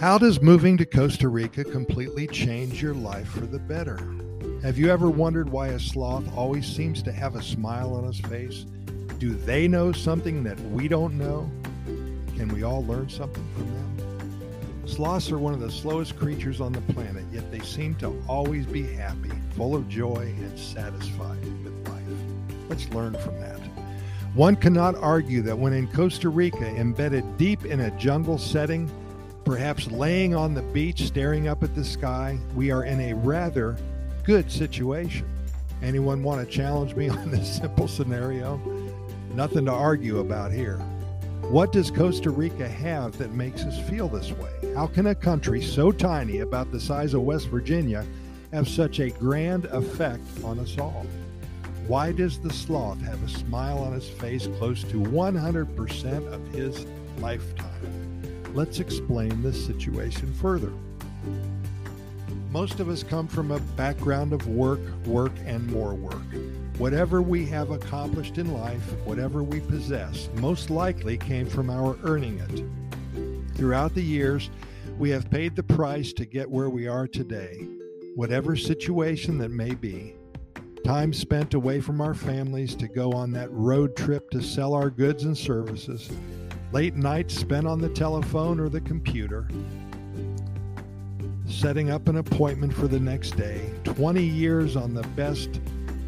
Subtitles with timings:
[0.00, 3.98] How does moving to Costa Rica completely change your life for the better?
[4.62, 8.20] Have you ever wondered why a sloth always seems to have a smile on his
[8.20, 8.64] face?
[9.18, 11.50] Do they know something that we don't know?
[12.36, 14.86] Can we all learn something from them?
[14.86, 18.66] Sloths are one of the slowest creatures on the planet, yet they seem to always
[18.66, 22.68] be happy, full of joy, and satisfied with life.
[22.68, 23.58] Let's learn from that.
[24.34, 28.88] One cannot argue that when in Costa Rica, embedded deep in a jungle setting,
[29.48, 33.78] perhaps laying on the beach staring up at the sky, we are in a rather
[34.22, 35.26] good situation.
[35.80, 38.58] Anyone want to challenge me on this simple scenario?
[39.32, 40.76] Nothing to argue about here.
[41.48, 44.50] What does Costa Rica have that makes us feel this way?
[44.74, 48.04] How can a country so tiny, about the size of West Virginia,
[48.52, 51.06] have such a grand effect on us all?
[51.86, 56.84] Why does the sloth have a smile on his face close to 100% of his
[57.18, 58.07] lifetime?
[58.54, 60.72] Let's explain this situation further.
[62.50, 66.22] Most of us come from a background of work, work, and more work.
[66.78, 72.38] Whatever we have accomplished in life, whatever we possess, most likely came from our earning
[72.38, 73.56] it.
[73.56, 74.50] Throughout the years,
[74.98, 77.66] we have paid the price to get where we are today,
[78.14, 80.14] whatever situation that may be.
[80.84, 84.88] Time spent away from our families to go on that road trip to sell our
[84.88, 86.10] goods and services,
[86.72, 89.48] late nights spent on the telephone or the computer,
[91.46, 95.60] setting up an appointment for the next day, 20 years on the best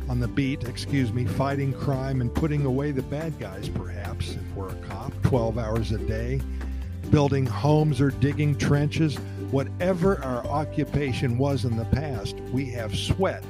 [0.08, 4.54] on the beat, excuse me, fighting crime and putting away the bad guys perhaps if
[4.56, 6.40] we're a cop, 12 hours a day,
[7.10, 9.16] building homes or digging trenches,
[9.50, 13.44] whatever our occupation was in the past, we have sweat,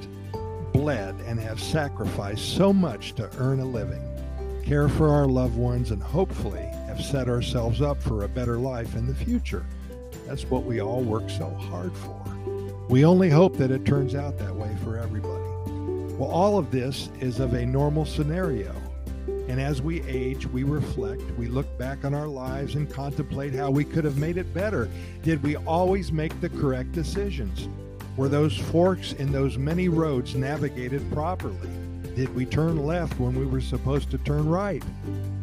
[0.73, 4.07] bled and have sacrificed so much to earn a living,
[4.63, 6.70] care for our loved ones and hopefully
[7.01, 9.65] set ourselves up for a better life in the future.
[10.27, 12.23] That's what we all work so hard for.
[12.89, 15.45] We only hope that it turns out that way for everybody.
[16.15, 18.75] Well, all of this is of a normal scenario.
[19.49, 23.71] And as we age, we reflect, we look back on our lives and contemplate how
[23.71, 24.89] we could have made it better.
[25.23, 27.69] Did we always make the correct decisions?
[28.17, 31.71] Were those forks in those many roads navigated properly?
[32.15, 34.83] Did we turn left when we were supposed to turn right?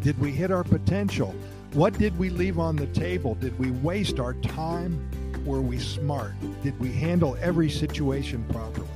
[0.02, 1.34] Did we hit our potential?
[1.74, 3.36] What did we leave on the table?
[3.36, 5.10] Did we waste our time?
[5.44, 6.34] Were we smart?
[6.62, 8.88] Did we handle every situation properly?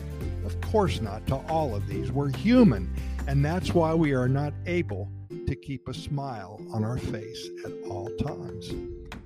[0.46, 2.12] Of course not to all of these.
[2.12, 2.94] We're human,
[3.28, 5.10] and that's why we are not able
[5.48, 8.72] to keep a smile on our face at all times.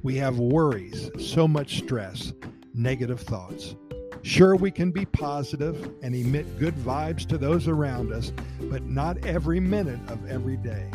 [0.02, 2.34] We have worries, so much stress,
[2.74, 3.76] negative thoughts.
[4.22, 8.32] Sure, we can be positive and emit good vibes to those around us,
[8.62, 10.90] but not every minute of every day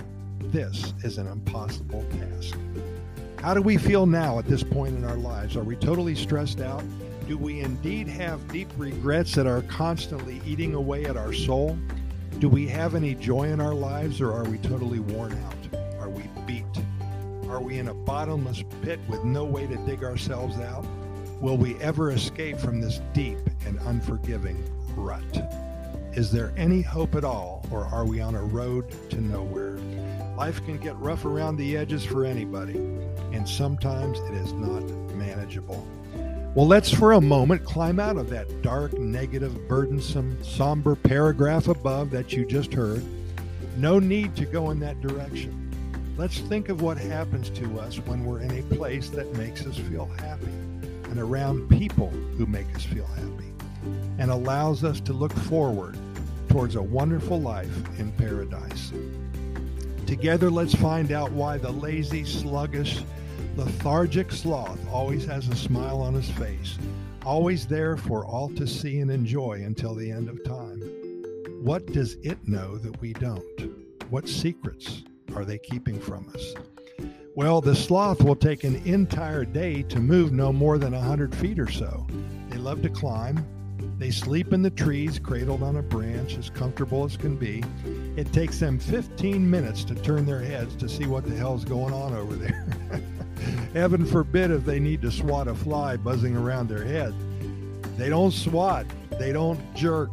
[0.52, 2.56] this is an impossible task.
[3.38, 5.56] How do we feel now at this point in our lives?
[5.56, 6.84] Are we totally stressed out?
[7.28, 11.78] Do we indeed have deep regrets that are constantly eating away at our soul?
[12.38, 15.80] Do we have any joy in our lives or are we totally worn out?
[16.00, 16.64] Are we beat?
[17.48, 20.84] Are we in a bottomless pit with no way to dig ourselves out?
[21.40, 24.62] Will we ever escape from this deep and unforgiving
[24.96, 25.22] rut?
[26.12, 29.78] Is there any hope at all, or are we on a road to nowhere?
[30.40, 32.76] Life can get rough around the edges for anybody,
[33.30, 34.80] and sometimes it is not
[35.14, 35.86] manageable.
[36.54, 42.08] Well, let's for a moment climb out of that dark, negative, burdensome, somber paragraph above
[42.12, 43.04] that you just heard.
[43.76, 45.70] No need to go in that direction.
[46.16, 49.76] Let's think of what happens to us when we're in a place that makes us
[49.76, 53.52] feel happy and around people who make us feel happy
[54.16, 55.98] and allows us to look forward
[56.48, 58.90] towards a wonderful life in paradise.
[60.10, 63.04] Together, let's find out why the lazy, sluggish,
[63.54, 66.76] lethargic sloth always has a smile on his face,
[67.24, 70.80] always there for all to see and enjoy until the end of time.
[71.62, 73.70] What does it know that we don't?
[74.10, 75.04] What secrets
[75.36, 76.54] are they keeping from us?
[77.36, 81.32] Well, the sloth will take an entire day to move no more than a 100
[81.36, 82.04] feet or so.
[82.48, 83.46] They love to climb,
[84.00, 87.62] they sleep in the trees, cradled on a branch, as comfortable as can be.
[88.16, 91.92] It takes them 15 minutes to turn their heads to see what the hell's going
[91.92, 92.66] on over there.
[93.74, 97.14] Heaven forbid if they need to swat a fly buzzing around their head.
[97.98, 98.86] They don't swat,
[99.18, 100.10] they don't jerk,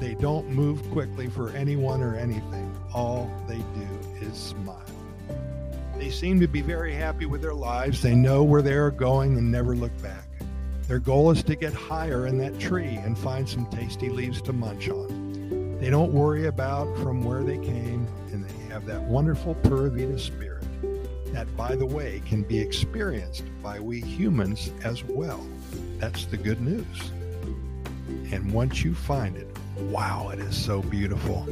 [0.00, 2.76] they don't move quickly for anyone or anything.
[2.92, 3.88] All they do
[4.20, 4.82] is smile.
[5.96, 8.02] They seem to be very happy with their lives.
[8.02, 10.27] They know where they are going and never look back.
[10.88, 14.54] Their goal is to get higher in that tree and find some tasty leaves to
[14.54, 15.76] munch on.
[15.78, 20.18] They don't worry about from where they came, and they have that wonderful Pura Vida
[20.18, 20.64] spirit.
[21.32, 25.46] that, by the way, can be experienced by we humans as well.
[25.98, 27.12] That's the good news.
[28.32, 29.46] And once you find it,
[29.76, 31.46] wow, it is so beautiful.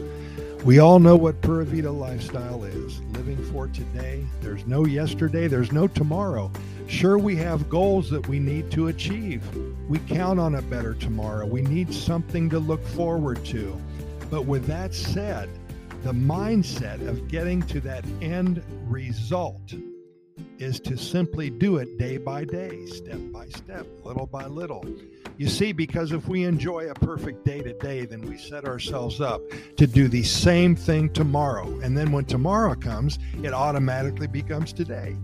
[0.67, 4.27] We all know what Pura Vida lifestyle is living for today.
[4.41, 6.51] There's no yesterday, there's no tomorrow.
[6.89, 9.45] Sure, we have goals that we need to achieve.
[9.89, 11.47] We count on a better tomorrow.
[11.47, 13.81] We need something to look forward to.
[14.29, 15.49] But with that said,
[16.03, 19.73] the mindset of getting to that end result
[20.59, 24.85] is to simply do it day by day, step by step, little by little.
[25.39, 29.43] You see, because if we enjoy a perfect day today, then we set ourselves up
[29.77, 31.67] to do the same thing tomorrow.
[31.83, 35.15] And then when tomorrow comes, it automatically becomes today.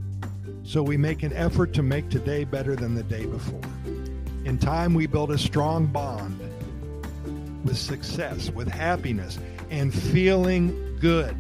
[0.65, 3.63] So we make an effort to make today better than the day before.
[4.45, 6.39] In time, we build a strong bond
[7.65, 9.39] with success, with happiness,
[9.71, 11.35] and feeling good.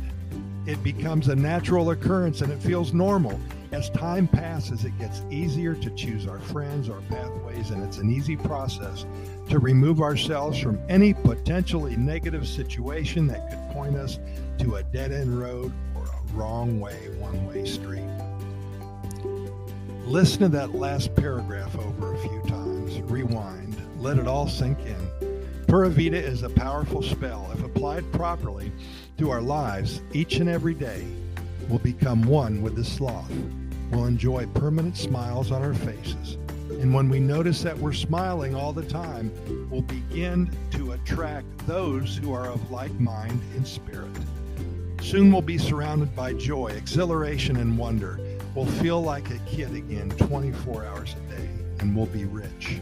[0.66, 3.38] It becomes a natural occurrence and it feels normal.
[3.72, 8.12] As time passes, it gets easier to choose our friends, our pathways, and it's an
[8.12, 9.06] easy process
[9.48, 14.18] to remove ourselves from any potentially negative situation that could point us
[14.58, 18.04] to a dead end road or a wrong way, one way street.
[20.04, 25.64] Listen to that last paragraph over a few times, rewind, let it all sink in.
[25.66, 27.48] Pura Vida is a powerful spell.
[27.54, 28.70] If applied properly
[29.16, 31.06] to our lives each and every day,
[31.70, 33.32] we'll become one with the sloth.
[33.92, 36.38] We'll enjoy permanent smiles on our faces.
[36.80, 39.30] And when we notice that we're smiling all the time,
[39.70, 44.08] we'll begin to attract those who are of like mind and spirit.
[45.02, 48.18] Soon we'll be surrounded by joy, exhilaration, and wonder.
[48.54, 51.48] We'll feel like a kid again 24 hours a day,
[51.80, 52.80] and we'll be rich.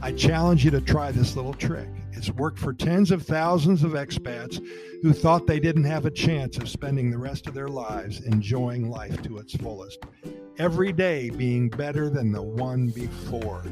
[0.00, 1.88] I challenge you to try this little trick.
[2.16, 4.64] It's worked for tens of thousands of expats
[5.02, 8.88] who thought they didn't have a chance of spending the rest of their lives enjoying
[8.88, 9.98] life to its fullest.
[10.58, 13.64] Every day being better than the one before.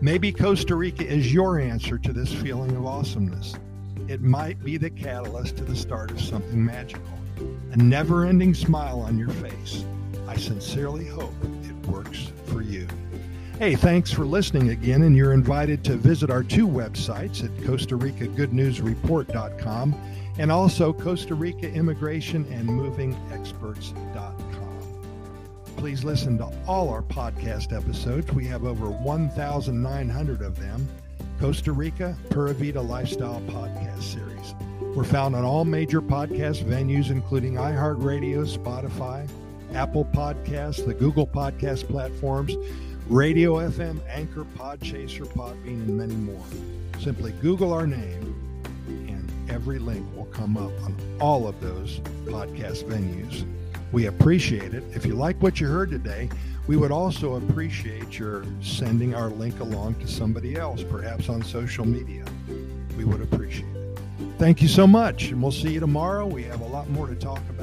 [0.00, 3.54] Maybe Costa Rica is your answer to this feeling of awesomeness.
[4.08, 7.02] It might be the catalyst to the start of something magical.
[7.72, 9.84] A never ending smile on your face.
[10.26, 12.88] I sincerely hope it works for you.
[13.60, 17.94] Hey, thanks for listening again, and you're invited to visit our two websites at Costa
[17.94, 19.94] Rica Good News Report.com
[20.38, 24.34] and also Costa Rica Immigration and Moving Experts.com.
[25.76, 28.32] Please listen to all our podcast episodes.
[28.32, 30.88] We have over 1,900 of them.
[31.38, 34.54] Costa Rica Pura Vida Lifestyle Podcast Series.
[34.96, 39.28] We're found on all major podcast venues, including iHeartRadio, Spotify,
[39.74, 42.56] Apple Podcasts, the Google Podcast platforms
[43.10, 46.44] Radio FM, Anchor, Podchaser, Podbean, and many more.
[47.00, 48.36] Simply Google our name,
[48.86, 53.44] and every link will come up on all of those podcast venues.
[53.90, 54.84] We appreciate it.
[54.94, 56.30] If you like what you heard today,
[56.68, 61.84] we would also appreciate your sending our link along to somebody else, perhaps on social
[61.84, 62.24] media.
[62.96, 63.98] We would appreciate it.
[64.38, 66.28] Thank you so much, and we'll see you tomorrow.
[66.28, 67.59] We have a lot more to talk about.